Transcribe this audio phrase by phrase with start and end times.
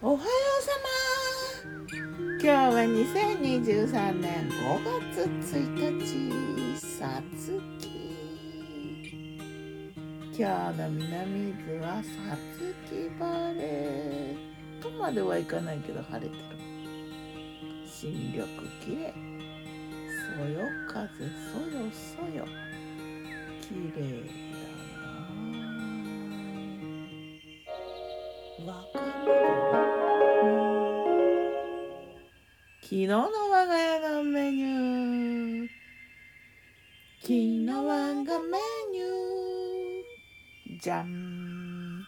[0.00, 0.70] おはようさ
[1.82, 1.90] ま。
[1.90, 4.52] 今日は2023年5
[5.12, 5.26] 月
[5.56, 7.84] 1日さつき
[10.38, 14.36] 今日の南伊はさつき晴れ。
[14.80, 16.42] とまではいかないけど晴れてる。
[17.84, 18.46] 新緑
[18.80, 19.12] きれい
[20.36, 22.46] そよ風そよそよ。
[23.60, 24.22] きれい
[28.62, 28.72] だな。
[28.72, 29.37] わかる？
[32.88, 35.68] 昨日の我が家のメニュー。
[37.20, 38.58] 昨日我がメ
[38.90, 40.80] ニュー。
[40.80, 42.02] じゃん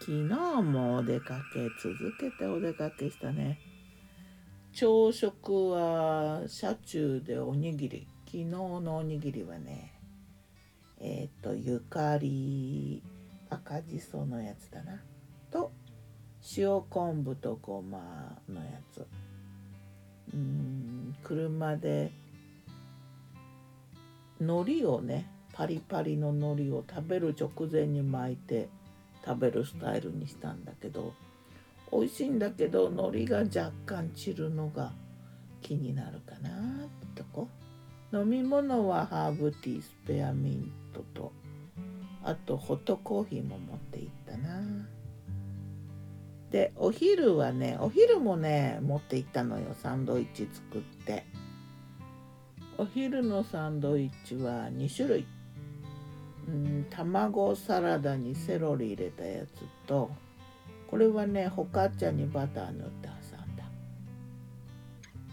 [0.00, 3.58] 昨日もお出かけ続けてお出かけしたね。
[4.72, 8.08] 朝食は車中でおにぎり。
[8.24, 10.00] 昨日のおにぎりはね
[10.98, 13.02] えっ、ー、とゆかり
[13.50, 15.02] 赤じそのやつだな。
[15.50, 15.70] と
[16.56, 19.06] 塩昆布とごまのやつ。
[20.34, 22.10] うん車で
[24.40, 24.48] 海
[24.80, 28.68] 苔をねパリパリの海苔を食べる直前に巻いて
[29.24, 31.12] 食べるスタイルにしたんだけど
[31.92, 34.92] 美味しいんだけど海苔が若干散るのが
[35.60, 37.48] 気になるかなってとこ
[38.12, 41.32] 飲み物はハーブティースペアミントと
[42.24, 44.60] あとホットコーヒーも持っていったな。
[46.50, 51.24] でお昼はねお昼もね持って行ったのよサンドイッチ作って。
[52.78, 55.26] お昼のサンドイッチは2種類。
[56.48, 59.50] うん卵サラダにセロリ入れたやつ
[59.86, 60.10] と
[60.88, 63.64] これはねホカッチャにバター塗って挟んだ。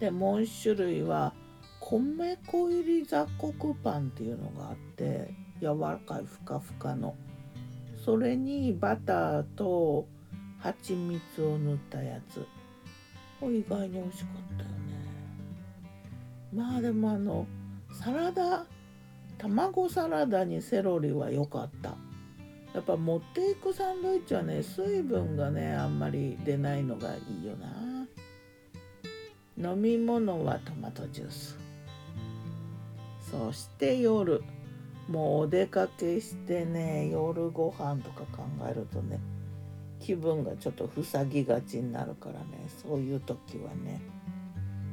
[0.00, 1.34] でもう1種類は
[1.80, 7.14] 米粉入り雑穀パンっていうのがあって柔らかいふかふかの。
[8.02, 10.06] それにバターと
[10.62, 12.46] 蜂蜜を塗ったやつ。
[13.42, 14.74] 意外に美味しかったよね。
[16.54, 17.46] まあでもあの
[17.92, 18.64] サラダ
[19.38, 21.96] 卵サラダにセロリは良かった。
[22.74, 28.06] やっぱ持っていくサンドイッチはね水分がねあんまり出ないのがいいよな。
[29.70, 31.58] 飲み物はトマトジュース。
[33.30, 34.44] そして夜。
[35.08, 39.18] もうお出かけしてね夜ご飯とか考えるとね
[40.02, 42.68] 気分がちょっと塞ぎがちになるからね。
[42.82, 44.00] そういう時はね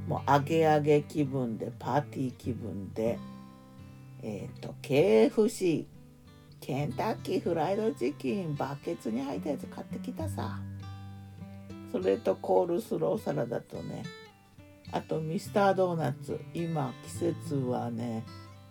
[0.08, 3.18] もうアゲアゲ気分でパーティー気分で
[4.22, 5.86] えっ、ー、と KFC
[6.62, 10.60] ケンタッキーフライドチキンバケツに入ったやつ買ってきたさ。
[11.92, 14.04] それとコールスローサラダとね
[14.92, 16.40] あとミスタードーナツ。
[16.54, 18.24] 今季節はね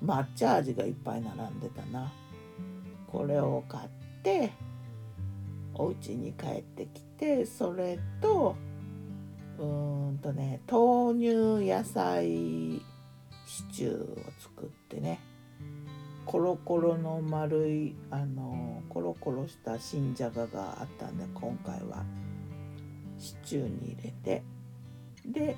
[0.05, 2.13] 抹茶味がいっぱい並んでたな。
[3.11, 3.89] これを買っ
[4.23, 4.53] て
[5.79, 8.57] お家に帰ってきてそれと
[9.59, 12.83] うーんとね豆乳野菜
[13.47, 15.21] シチューを作ってね
[16.27, 22.05] コロコロの丸いあのコロコロした新じゃががあったんで今回は
[23.19, 24.43] シチューに入れて
[25.25, 25.57] で、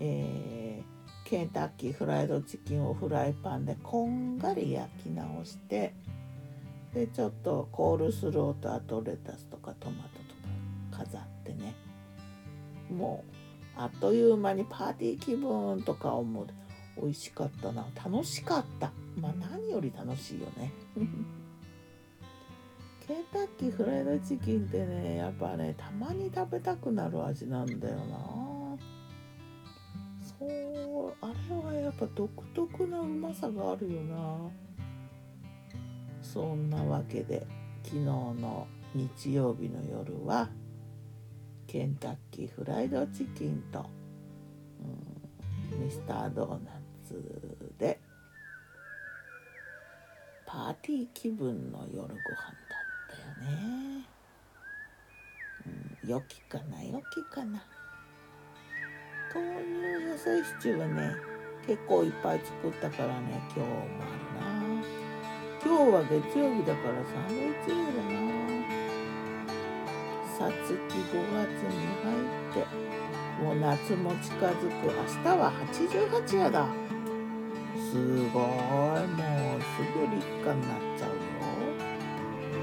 [0.00, 5.92] えー、ケンタッキーフライドチキンをフライパンでこんがり焼き直して
[6.96, 10.08] でちょっとコールスローとあとレタスとかトマト
[10.90, 11.74] とか飾ってね。
[12.90, 13.22] も
[13.76, 16.46] うあっという間にパーティー気分とか思う
[16.98, 17.86] 美味しかったな。
[18.02, 20.72] 楽しかったまあ何より楽しいよね。
[23.06, 28.16] ケンタッキーフライドチキンってねやっぱねたまに食べたくなる味なんだよな。
[30.38, 34.50] そうあれはやっぱ独特なうまさがあるよな。
[36.22, 37.46] そんなわけで
[37.84, 40.48] 昨日の日曜日の夜は
[41.66, 43.84] ケンタッキーフライドチキンと、
[45.72, 46.72] うん、ミスタードーナ
[47.06, 47.22] ツ
[47.78, 48.00] で
[50.46, 52.18] パーティー気分の夜ご飯だっ
[53.10, 54.08] たよね。
[56.02, 57.64] うん、良きかな良きかな。
[59.34, 61.14] 豆乳野菜シチューはね
[61.66, 64.55] 結構いっぱい作ったからね今日もあるな。
[65.66, 68.14] 今日は月曜日だからサンドイッだな。
[70.38, 72.14] さつき5月に入
[72.50, 72.62] って
[73.42, 74.86] もう夏も近づく。
[74.86, 76.68] 明日は88夜だ。
[77.74, 77.98] す
[78.30, 78.46] ごい。
[79.10, 81.18] もうすぐ立夏になっちゃうよ。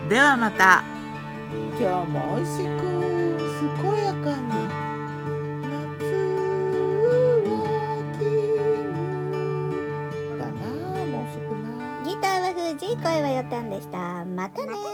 [0.07, 0.81] ではまた。
[1.77, 2.79] 今日も美味しく
[3.81, 4.47] 健やかに
[12.94, 14.24] い声はよたんでした。
[14.25, 14.93] またね